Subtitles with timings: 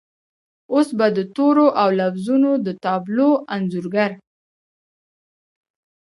[0.73, 4.11] اوس به د تورو او لفظونو د تابلو انځورګر